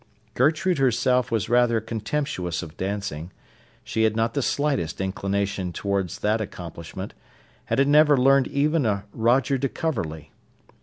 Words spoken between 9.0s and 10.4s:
Roger de Coverley.